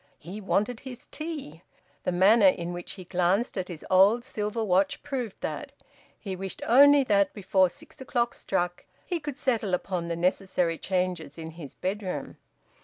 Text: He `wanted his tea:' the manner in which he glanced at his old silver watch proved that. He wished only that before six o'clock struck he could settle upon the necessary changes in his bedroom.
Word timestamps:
He 0.17 0.41
`wanted 0.41 0.79
his 0.79 1.05
tea:' 1.11 1.61
the 2.05 2.11
manner 2.11 2.47
in 2.47 2.73
which 2.73 2.93
he 2.93 3.03
glanced 3.03 3.55
at 3.55 3.67
his 3.67 3.85
old 3.91 4.25
silver 4.25 4.63
watch 4.63 5.03
proved 5.03 5.39
that. 5.41 5.73
He 6.19 6.35
wished 6.35 6.63
only 6.65 7.03
that 7.03 7.33
before 7.35 7.69
six 7.69 8.01
o'clock 8.01 8.33
struck 8.33 8.85
he 9.05 9.19
could 9.19 9.37
settle 9.37 9.75
upon 9.75 10.07
the 10.07 10.15
necessary 10.15 10.79
changes 10.79 11.37
in 11.37 11.51
his 11.51 11.75
bedroom. 11.75 12.37